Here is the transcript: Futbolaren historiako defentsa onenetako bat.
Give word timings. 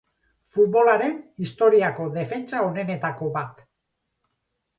Futbolaren 0.55 1.13
historiako 1.47 2.07
defentsa 2.15 2.63
onenetako 2.71 3.29
bat. 3.37 3.61